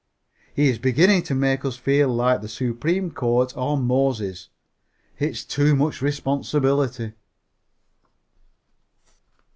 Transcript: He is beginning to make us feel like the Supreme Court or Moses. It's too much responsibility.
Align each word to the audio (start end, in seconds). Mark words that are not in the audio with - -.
He 0.55 0.67
is 0.67 0.79
beginning 0.79 1.21
to 1.29 1.35
make 1.35 1.63
us 1.63 1.77
feel 1.77 2.09
like 2.09 2.41
the 2.41 2.47
Supreme 2.49 3.11
Court 3.11 3.53
or 3.55 3.77
Moses. 3.77 4.49
It's 5.19 5.45
too 5.45 5.75
much 5.75 6.01
responsibility. 6.01 7.13